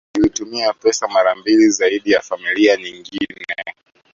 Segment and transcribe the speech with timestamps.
[0.17, 3.73] Zilitumia pesa mara mbili zaidi ya familia nyingine